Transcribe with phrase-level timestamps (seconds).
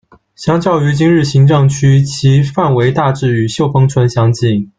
[0.33, 4.67] 相较于今日行政区，其范围大致与秀峰村相近。